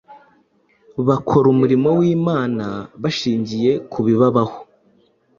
Bakora 1.07 1.45
umurimo 1.53 1.89
w’Imana 1.99 2.65
bashingiye 3.01 3.71
ku 3.91 3.99
bibabaho. 4.05 4.57